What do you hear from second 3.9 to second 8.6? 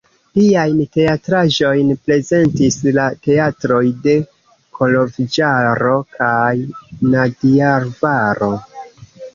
de Koloĵvaro kaj Nadjvarado.